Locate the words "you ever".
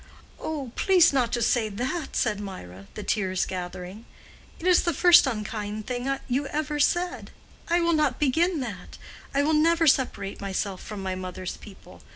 6.27-6.79